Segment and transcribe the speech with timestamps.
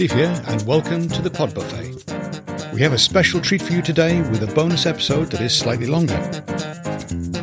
[0.00, 2.72] Steve here, and welcome to the Pod Buffet.
[2.72, 5.86] We have a special treat for you today with a bonus episode that is slightly
[5.86, 6.16] longer.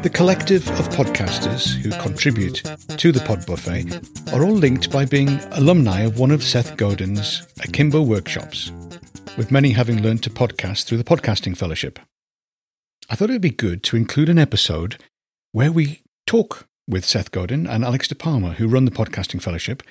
[0.02, 2.64] The collective of podcasters who contribute
[2.98, 4.02] to the Pod Buffet
[4.34, 8.72] are all linked by being alumni of one of Seth Godin's Akimbo workshops,
[9.38, 12.00] with many having learned to podcast through the Podcasting Fellowship.
[13.08, 14.98] I thought it would be good to include an episode
[15.52, 19.84] where we talk with Seth Godin and Alex De Palma, who run the Podcasting Fellowship,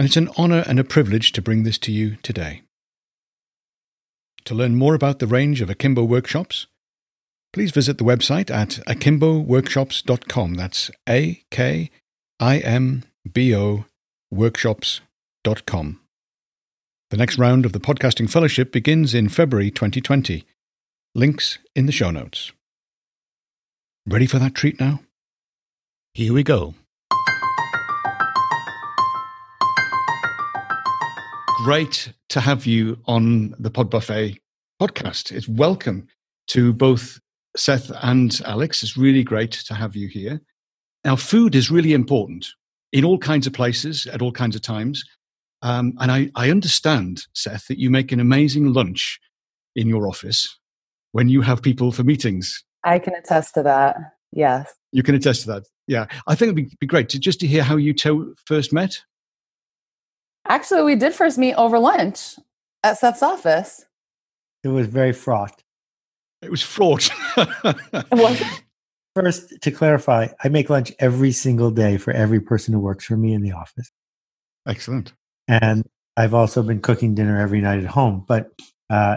[0.00, 2.62] and it's an honour and a privilege to bring this to you today.
[4.46, 6.66] To learn more about the range of Akimbo workshops,
[7.52, 10.54] please visit the website at akimboworkshops.com.
[10.54, 11.90] That's A K
[12.40, 13.84] I M B O
[14.32, 16.00] workshops.com.
[17.10, 20.46] The next round of the Podcasting Fellowship begins in February 2020.
[21.14, 22.52] Links in the show notes.
[24.06, 25.00] Ready for that treat now?
[26.14, 26.74] Here we go.
[31.64, 34.38] Great to have you on the Pod Buffet
[34.80, 35.30] podcast.
[35.30, 36.06] It's welcome
[36.46, 37.20] to both
[37.54, 38.82] Seth and Alex.
[38.82, 40.40] It's really great to have you here.
[41.04, 42.46] Now, food is really important
[42.94, 45.04] in all kinds of places at all kinds of times.
[45.60, 49.20] Um, and I, I understand, Seth, that you make an amazing lunch
[49.76, 50.58] in your office
[51.12, 52.64] when you have people for meetings.
[52.84, 53.96] I can attest to that.
[54.32, 54.72] Yes.
[54.92, 55.64] You can attest to that.
[55.86, 56.06] Yeah.
[56.26, 59.02] I think it'd be, be great to just to hear how you two first met.
[60.48, 62.36] Actually, we did first meet over lunch
[62.82, 63.84] at Seth's office.
[64.62, 65.62] It was very fraught.
[66.42, 67.10] It was fraught.
[67.36, 68.46] Was it?
[69.16, 73.16] First, to clarify, I make lunch every single day for every person who works for
[73.16, 73.90] me in the office.
[74.68, 75.12] Excellent.
[75.48, 75.84] And
[76.16, 78.24] I've also been cooking dinner every night at home.
[78.28, 78.50] But
[78.88, 79.16] uh,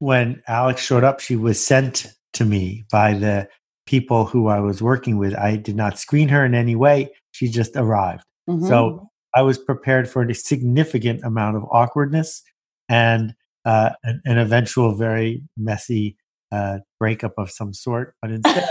[0.00, 3.48] when Alex showed up, she was sent to me by the
[3.86, 5.36] people who I was working with.
[5.36, 7.12] I did not screen her in any way.
[7.30, 8.24] She just arrived.
[8.48, 8.66] Mhm.
[8.66, 12.42] So I was prepared for a significant amount of awkwardness
[12.88, 13.34] and
[13.66, 16.16] uh, an, an eventual very messy
[16.50, 18.14] uh, breakup of some sort.
[18.22, 18.68] But instead,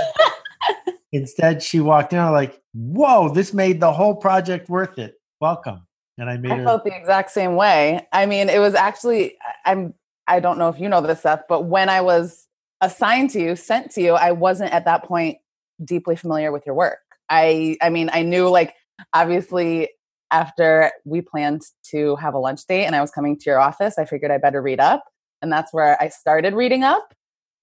[1.12, 2.20] instead she walked in.
[2.20, 3.30] I'm like, "Whoa!
[3.30, 5.16] This made the whole project worth it.
[5.40, 5.86] Welcome."
[6.18, 6.64] And I made I her.
[6.64, 8.08] felt the exact same way.
[8.12, 9.94] I mean, it was actually I- I'm
[10.28, 12.48] I don't know if you know this, Seth, but when I was
[12.82, 15.38] assigned to you, sent to you, I wasn't at that point
[15.84, 17.00] deeply familiar with your work.
[17.30, 18.74] I I mean, I knew like
[19.14, 19.90] obviously
[20.36, 23.98] after we planned to have a lunch date and I was coming to your office,
[23.98, 25.06] I figured I better read up.
[25.42, 27.14] And that's where I started reading up.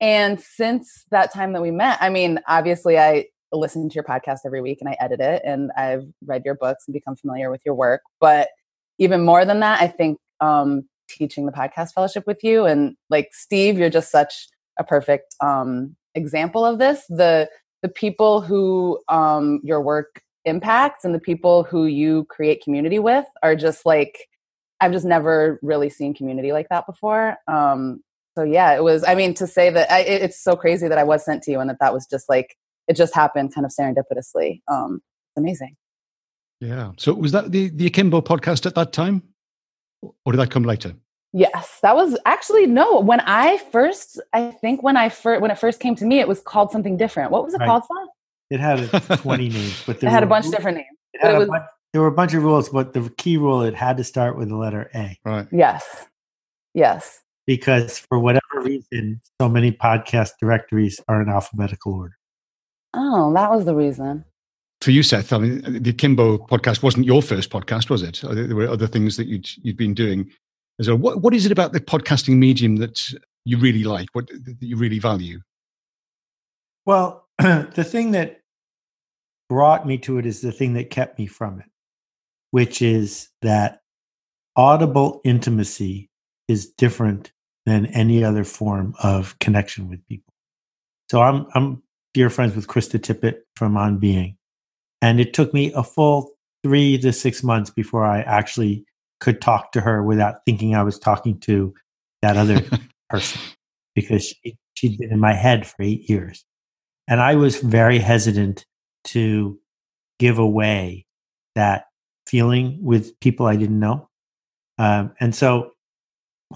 [0.01, 4.39] And since that time that we met, I mean, obviously I listen to your podcast
[4.47, 7.61] every week and I edit it and I've read your books and become familiar with
[7.67, 8.01] your work.
[8.21, 8.49] But
[8.99, 13.29] even more than that, I think um, teaching the podcast fellowship with you and like
[13.33, 17.05] Steve, you're just such a perfect um, example of this.
[17.11, 17.51] The
[17.83, 23.27] the people who um, your work impacts and the people who you create community with
[23.43, 24.29] are just like
[24.81, 27.37] I've just never really seen community like that before.
[27.47, 28.03] Um,
[28.37, 29.05] so yeah, it was.
[29.05, 31.51] I mean, to say that I, it, it's so crazy that I was sent to
[31.53, 32.57] you and that that was just like
[32.89, 34.61] it just happened kind of serendipitously.
[34.69, 35.77] Um, it's amazing.
[36.61, 36.93] Yeah.
[36.97, 39.23] So was that the, the Akimbo podcast at that time?
[40.25, 40.95] Or did that come later?
[41.33, 43.01] Yes, that was actually no.
[43.01, 46.29] When I first, I think when I first when it first came to me, it
[46.29, 47.31] was called something different.
[47.31, 47.67] What was it Right.
[47.67, 47.85] called?
[48.53, 50.89] It had a 20 names, but It there had a bunch of different names.
[51.15, 53.37] it but it a was- bun- there were a bunch of rules, but the key
[53.37, 55.47] rule it had to start with the letter A Right.
[55.53, 56.07] Yes,
[56.75, 57.21] yes.
[57.47, 62.17] because for whatever reason, so many podcast directories are in alphabetical order.
[62.95, 64.25] Oh, that was the reason.
[64.81, 68.21] For you, Seth, I mean, the Akimbo podcast wasn't your first podcast, was it?
[68.23, 70.31] There were other things that you'd, you'd been doing.
[70.81, 73.01] So what, what is it about the podcasting medium that
[73.45, 75.41] you really like, what that you really value?
[76.87, 78.41] Well, the thing that
[79.53, 81.67] brought me to it is the thing that kept me from it,
[82.53, 83.83] which is that
[84.57, 86.09] audible intimacy
[86.49, 87.33] is different
[87.67, 90.33] than any other form of connection with people.
[91.11, 91.83] So I'm I'm
[92.15, 94.39] dear friends with Krista Tippett from On Being,
[95.03, 96.31] and it took me a full
[96.65, 98.87] three to six months before I actually
[99.21, 101.75] could talk to her without thinking I was talking to
[102.23, 102.63] that other
[103.11, 103.39] person
[103.95, 106.43] because she, she'd been in my head for eight years.
[107.07, 108.65] And I was very hesitant
[109.05, 109.59] to
[110.19, 111.07] give away
[111.55, 111.87] that
[112.27, 114.09] feeling with people I didn't know.
[114.79, 115.73] Um, and so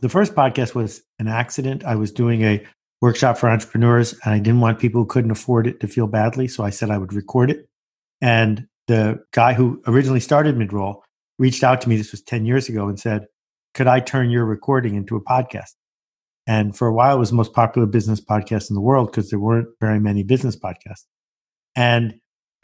[0.01, 1.85] the first podcast was an accident.
[1.85, 2.65] I was doing a
[3.01, 6.49] workshop for entrepreneurs and I didn't want people who couldn't afford it to feel badly.
[6.49, 7.69] So I said I would record it.
[8.21, 11.03] And the guy who originally started Midroll
[11.39, 13.27] reached out to me, this was 10 years ago, and said,
[13.75, 15.75] Could I turn your recording into a podcast?
[16.47, 19.31] And for a while, it was the most popular business podcast in the world because
[19.31, 21.05] there weren't very many business podcasts.
[21.75, 22.15] And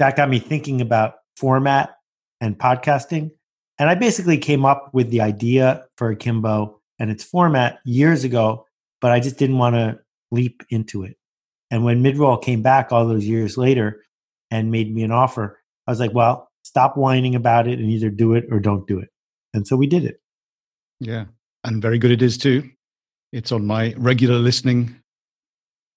[0.02, 1.94] that got me thinking about format
[2.40, 3.30] and podcasting.
[3.78, 8.66] And I basically came up with the idea for Akimbo and its format years ago,
[9.00, 10.00] but I just didn't want to
[10.32, 11.16] leap into it.
[11.70, 14.02] And when Midroll came back all those years later
[14.50, 18.10] and made me an offer, I was like, well, stop whining about it and either
[18.10, 19.08] do it or don't do it.
[19.54, 20.20] And so we did it.
[20.98, 21.26] Yeah.
[21.62, 22.68] And very good it is too.
[23.32, 25.00] It's on my regular listening.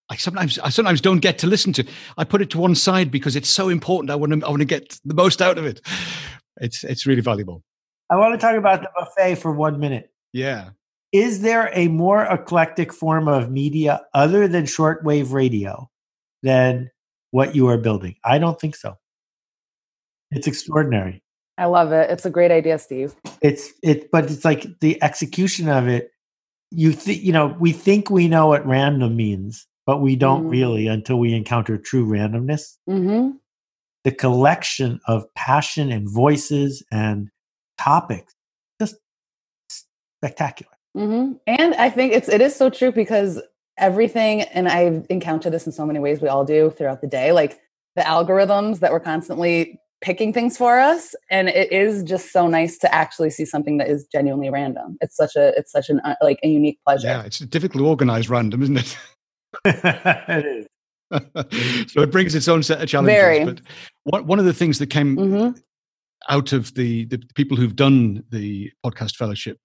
[0.09, 1.85] I sometimes I sometimes don't get to listen to.
[2.17, 4.11] I put it to one side because it's so important.
[4.11, 5.81] I want to I want to get the most out of it.
[6.57, 7.63] It's it's really valuable.
[8.09, 10.11] I want to talk about the buffet for one minute.
[10.31, 10.69] Yeah.
[11.11, 15.89] Is there a more eclectic form of media other than shortwave radio
[16.43, 16.91] than
[17.31, 18.15] what you are building?
[18.23, 18.95] I don't think so.
[20.31, 21.23] It's extraordinary.
[21.57, 22.09] I love it.
[22.09, 23.15] It's a great idea, Steve.
[23.41, 26.11] It's it, but it's like the execution of it.
[26.71, 30.49] You think you know we think we know what random means, but we don't mm-hmm.
[30.49, 32.77] really until we encounter true randomness.
[32.89, 33.37] Mm-hmm.
[34.03, 37.29] The collection of passion and voices and
[37.77, 38.33] topics,
[38.79, 38.95] just
[39.69, 40.71] spectacular.
[40.95, 41.33] Mm-hmm.
[41.47, 43.41] And I think it's it is so true because
[43.77, 46.21] everything, and I've encountered this in so many ways.
[46.21, 47.59] We all do throughout the day, like
[47.95, 52.77] the algorithms that we're constantly picking things for us and it is just so nice
[52.77, 56.15] to actually see something that is genuinely random it's such a it's such an uh,
[56.21, 58.97] like a unique pleasure yeah it's difficult to organize random isn't it
[59.65, 60.67] it is
[61.91, 63.45] so it brings its own set of challenges Very.
[63.45, 63.61] but
[64.03, 65.59] one, one of the things that came mm-hmm.
[66.29, 69.59] out of the the people who've done the podcast fellowship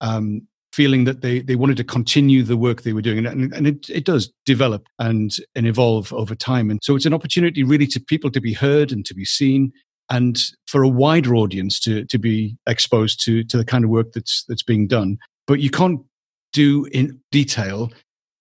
[0.00, 0.42] um,
[0.72, 3.24] feeling that they, they wanted to continue the work they were doing.
[3.26, 6.70] And, and it, it does develop and, and evolve over time.
[6.70, 9.72] And so it's an opportunity really to people to be heard and to be seen
[10.10, 14.12] and for a wider audience to, to be exposed to, to the kind of work
[14.12, 15.18] that's, that's being done.
[15.46, 16.00] But you can't
[16.52, 17.90] do in detail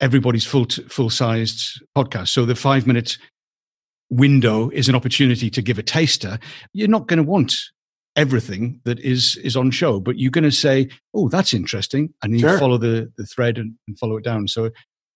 [0.02, 2.30] everybody's full, full sized podcast.
[2.30, 3.18] So the five minute
[4.10, 6.38] window is an opportunity to give a taster.
[6.74, 7.56] You're not going to want
[8.16, 12.34] everything that is is on show but you're going to say oh that's interesting and
[12.34, 12.60] you sure.
[12.60, 14.70] follow the the thread and, and, follow it down so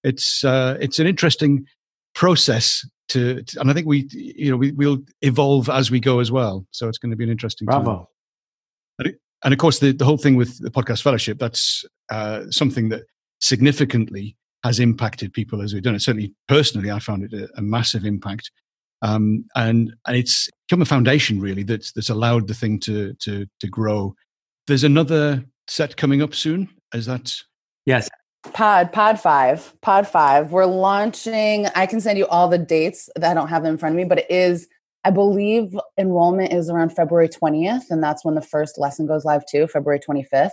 [0.04, 1.66] it's uh it's an interesting
[2.14, 6.20] process to, to, and i think we you know we, we'll evolve as we go
[6.20, 8.08] as well so it's going to be an interesting bravo
[9.00, 12.44] and, it, and, of course the, the whole thing with the podcast fellowship that's uh
[12.50, 13.04] something that
[13.42, 17.62] significantly has impacted people as we've done it certainly personally i found it a, a
[17.62, 18.52] massive impact
[19.02, 23.46] um, and and it's become a foundation really that's that's allowed the thing to to
[23.60, 24.16] to grow.
[24.68, 26.70] There's another set coming up soon.
[26.94, 27.34] Is that
[27.86, 28.10] yes?
[28.54, 30.52] Pod Pod Five Pod Five.
[30.52, 31.68] We're launching.
[31.76, 33.10] I can send you all the dates.
[33.16, 34.68] That I don't have them in front of me, but it is.
[35.04, 39.46] I believe enrollment is around February 20th, and that's when the first lesson goes live
[39.46, 40.50] too, February 25th.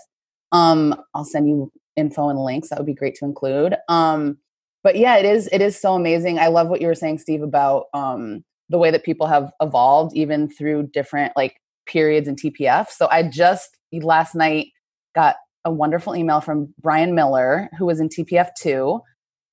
[0.53, 2.69] Um, I'll send you info and links.
[2.69, 3.77] That would be great to include.
[3.89, 4.39] Um,
[4.83, 6.39] but yeah, it is it is so amazing.
[6.39, 10.17] I love what you were saying, Steve, about um, the way that people have evolved
[10.17, 11.56] even through different like
[11.87, 12.89] periods in TPF.
[12.89, 14.69] So I just last night
[15.15, 19.00] got a wonderful email from Brian Miller, who was in TPF two,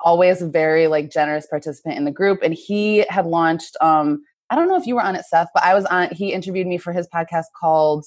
[0.02, 3.76] always a very like generous participant in the group, and he had launched.
[3.82, 6.10] Um, I don't know if you were on it, Seth, but I was on.
[6.12, 8.06] He interviewed me for his podcast called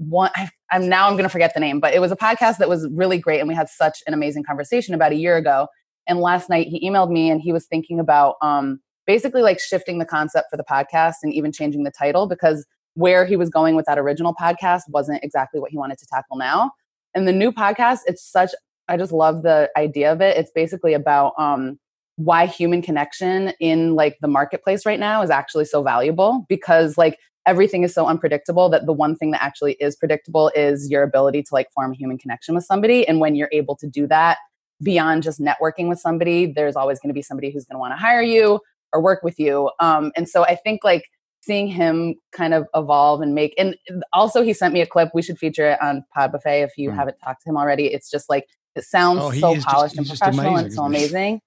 [0.00, 0.30] one.
[0.34, 2.68] I, I'm now I'm going to forget the name, but it was a podcast that
[2.68, 5.68] was really great, and we had such an amazing conversation about a year ago.
[6.08, 9.98] And last night he emailed me and he was thinking about um, basically like shifting
[9.98, 13.76] the concept for the podcast and even changing the title because where he was going
[13.76, 16.72] with that original podcast wasn't exactly what he wanted to tackle now.
[17.14, 18.50] And the new podcast, it's such,
[18.88, 20.36] I just love the idea of it.
[20.36, 21.78] It's basically about um,
[22.16, 27.18] why human connection in like the marketplace right now is actually so valuable because like
[27.46, 31.42] everything is so unpredictable that the one thing that actually is predictable is your ability
[31.42, 33.06] to like form a human connection with somebody.
[33.06, 34.38] And when you're able to do that,
[34.82, 37.92] beyond just networking with somebody, there's always going to be somebody who's going to want
[37.92, 38.60] to hire you
[38.92, 39.70] or work with you.
[39.78, 41.04] Um, and so I think like
[41.42, 43.76] seeing him kind of evolve and make, and
[44.12, 45.10] also he sent me a clip.
[45.14, 46.94] We should feature it on Pod Buffet if you mm.
[46.94, 47.86] haven't talked to him already.
[47.86, 51.40] It's just like it sounds oh, so polished just, and professional and so amazing.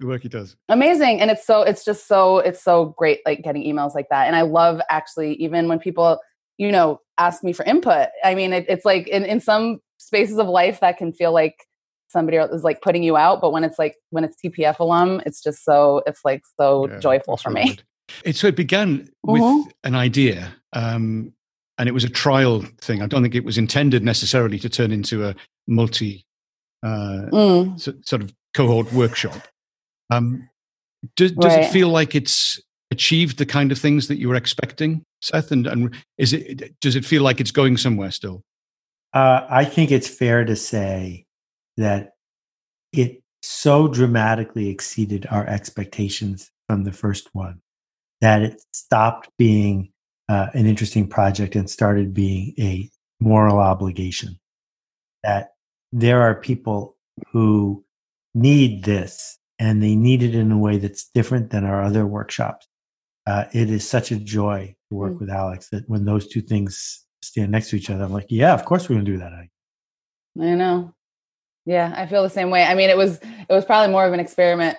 [0.00, 3.42] The work he does, amazing, and it's so it's just so it's so great like
[3.42, 4.26] getting emails like that.
[4.26, 6.18] And I love actually even when people
[6.58, 8.08] you know ask me for input.
[8.24, 11.56] I mean, it, it's like in in some spaces of life that can feel like
[12.08, 15.20] somebody else is like putting you out but when it's like when it's tpf alum
[15.26, 17.78] it's just so it's like so yeah, joyful for me
[18.24, 19.68] it so it began with mm-hmm.
[19.84, 21.32] an idea um
[21.78, 24.92] and it was a trial thing i don't think it was intended necessarily to turn
[24.92, 25.34] into a
[25.66, 26.24] multi
[26.82, 27.80] uh mm.
[27.80, 29.42] so, sort of cohort workshop
[30.10, 30.48] um
[31.14, 31.64] does, does right.
[31.64, 32.60] it feel like it's
[32.90, 35.52] achieved the kind of things that you were expecting seth?
[35.52, 38.42] And, and is it does it feel like it's going somewhere still?
[39.14, 41.24] Uh, i think it's fair to say
[41.76, 42.12] that
[42.92, 47.60] it so dramatically exceeded our expectations from the first one
[48.20, 49.92] that it stopped being
[50.28, 54.38] uh, an interesting project and started being a moral obligation.
[55.22, 55.50] That
[55.92, 56.96] there are people
[57.32, 57.84] who
[58.34, 62.66] need this and they need it in a way that's different than our other workshops.
[63.26, 65.20] Uh, it is such a joy to work mm.
[65.20, 68.54] with Alex that when those two things stand next to each other, I'm like, yeah,
[68.54, 69.32] of course we're going to do that.
[69.32, 70.94] I know.
[71.64, 72.62] Yeah, I feel the same way.
[72.62, 74.78] I mean, it was it was probably more of an experiment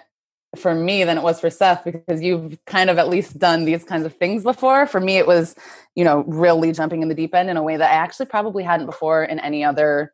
[0.55, 3.84] for me than it was for Seth because you've kind of at least done these
[3.84, 4.88] kinds of things before.
[4.88, 5.55] For me, it was,
[5.96, 8.63] you know, really jumping in the deep end in a way that I actually probably
[8.63, 10.13] hadn't before in any other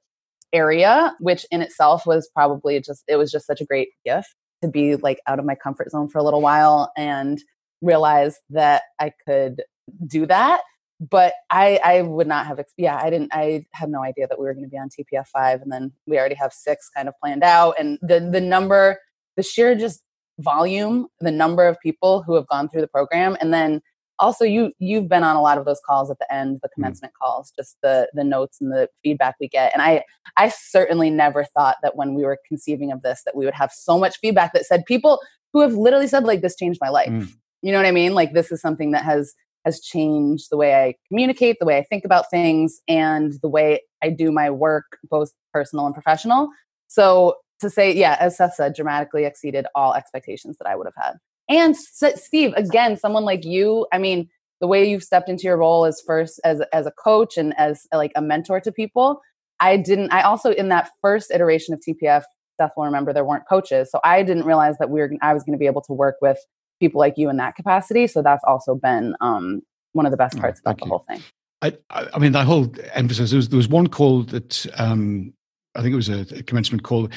[0.52, 4.70] area, which in itself was probably just, it was just such a great gift to
[4.70, 7.42] be like out of my comfort zone for a little while and
[7.82, 9.62] realize that I could
[10.08, 10.62] do that.
[11.00, 14.46] But I, I would not have, yeah, I didn't, I had no idea that we
[14.46, 17.16] were going to be on TPF five, and then we already have six kind of
[17.22, 19.00] planned out, and the the number,
[19.36, 20.02] the sheer just
[20.40, 23.82] volume, the number of people who have gone through the program, and then
[24.20, 26.74] also you you've been on a lot of those calls at the end the mm.
[26.74, 27.26] commencement mm.
[27.26, 30.04] calls just the the notes and the feedback we get and i
[30.38, 33.72] i certainly never thought that when we were conceiving of this that we would have
[33.72, 35.20] so much feedback that said people
[35.52, 37.30] who have literally said like this changed my life mm.
[37.62, 39.34] you know what i mean like this is something that has
[39.66, 43.82] has changed the way i communicate the way i think about things and the way
[44.04, 46.50] i do my work both personal and professional
[46.88, 51.04] so to say yeah as seth said dramatically exceeded all expectations that i would have
[51.04, 51.16] had
[51.50, 54.30] and Steve, again, someone like you, I mean,
[54.62, 57.86] the way you've stepped into your role as first as as a coach and as
[57.94, 59.22] like a mentor to people,
[59.60, 62.24] I didn't I also in that first iteration of TPF,
[62.60, 63.92] Seth will remember there weren't coaches.
[63.92, 66.16] So I didn't realize that we were I was going to be able to work
[66.22, 66.38] with
[66.80, 68.08] people like you in that capacity.
[68.08, 70.90] So that's also been um, one of the best parts oh, about the you.
[70.90, 71.22] whole thing.
[71.62, 71.74] I,
[72.14, 73.32] I mean, that whole emphasis.
[73.32, 75.34] There was, there was one call that um,
[75.76, 77.10] I think it was a, a commencement call.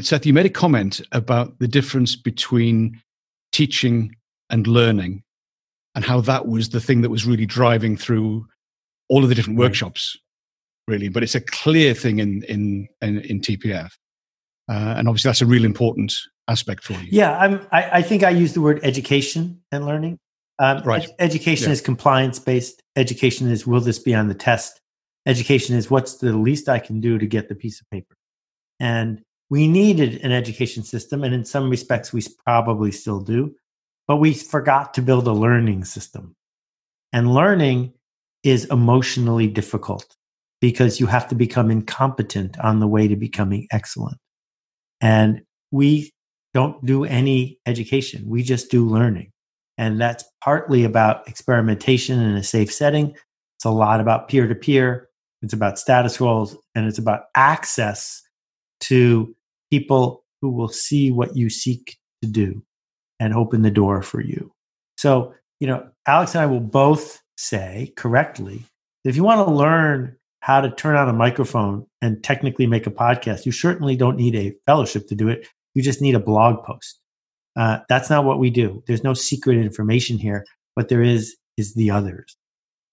[0.00, 3.00] Seth, you made a comment about the difference between
[3.52, 4.14] teaching
[4.48, 5.22] and learning
[5.94, 8.46] and how that was the thing that was really driving through
[9.08, 10.16] all of the different workshops
[10.86, 11.08] really.
[11.08, 13.90] But it's a clear thing in in in, in tpf
[14.68, 16.12] uh, and obviously that's a real important
[16.48, 17.08] aspect for you.
[17.10, 20.18] Yeah I'm, I, I think i use the word education and learning.
[20.58, 21.04] Um, right.
[21.04, 21.72] Ed- education yeah.
[21.72, 24.80] is compliance based education is will this be on the test?
[25.26, 28.16] Education is what's the least i can do to get the piece of paper?
[28.78, 33.54] And we needed an education system, and in some respects, we probably still do,
[34.06, 36.34] but we forgot to build a learning system.
[37.12, 37.92] And learning
[38.44, 40.16] is emotionally difficult
[40.60, 44.18] because you have to become incompetent on the way to becoming excellent.
[45.00, 45.42] And
[45.72, 46.12] we
[46.54, 49.32] don't do any education, we just do learning.
[49.78, 53.14] And that's partly about experimentation in a safe setting.
[53.56, 55.08] It's a lot about peer to peer,
[55.42, 58.22] it's about status roles, and it's about access
[58.80, 59.34] to
[59.70, 62.62] people who will see what you seek to do
[63.18, 64.52] and open the door for you.
[64.96, 68.64] So, you know, Alex and I will both say correctly
[69.04, 72.90] if you want to learn how to turn on a microphone and technically make a
[72.90, 75.46] podcast, you certainly don't need a fellowship to do it.
[75.74, 76.98] You just need a blog post.
[77.56, 78.82] Uh, that's not what we do.
[78.86, 82.36] There's no secret information here, What there is is the others.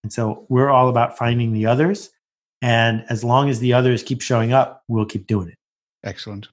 [0.04, 2.10] And so we're all about finding the others.
[2.62, 5.58] And as long as the others keep showing up, we'll keep doing it.
[6.04, 6.48] Excellent.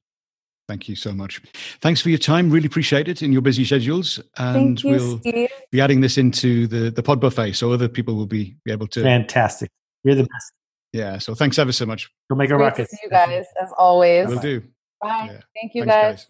[0.66, 1.42] Thank you so much.
[1.82, 2.50] Thanks for your time.
[2.50, 4.18] Really appreciate it in your busy schedules.
[4.38, 5.50] And you, we'll Steve.
[5.70, 8.86] be adding this into the, the pod buffet so other people will be, be able
[8.88, 9.02] to.
[9.02, 9.70] Fantastic.
[10.04, 10.52] You're the best.
[10.92, 11.18] Yeah.
[11.18, 12.10] So thanks ever so much.
[12.30, 12.88] Go make a Great rocket.
[12.88, 14.28] To see you guys, as always.
[14.28, 14.62] We'll do.
[15.02, 15.30] Bye.
[15.32, 15.40] Yeah.
[15.60, 16.26] Thank you, thanks,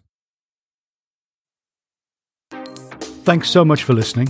[2.51, 2.65] guys.
[2.67, 3.15] guys.
[3.23, 4.27] Thanks so much for listening.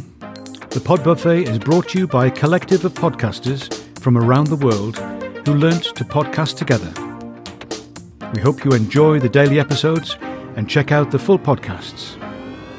[0.69, 4.55] The Pod Buffet is brought to you by a collective of podcasters from around the
[4.57, 4.97] world
[5.47, 7.04] who learnt to podcast together.
[8.35, 10.17] We hope you enjoy the daily episodes
[10.57, 12.21] and check out the full podcasts.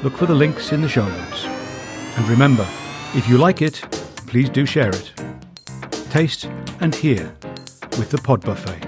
[0.03, 1.45] Look for the links in the show notes.
[1.45, 2.67] And remember,
[3.15, 3.83] if you like it,
[4.27, 5.13] please do share it.
[6.11, 6.45] Taste
[6.79, 7.35] and hear
[7.97, 8.86] with the Pod Buffet.